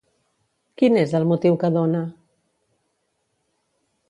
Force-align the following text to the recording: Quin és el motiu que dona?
Quin 0.81 0.97
és 1.01 1.13
el 1.19 1.27
motiu 1.33 1.59
que 1.65 1.71
dona? 1.77 2.01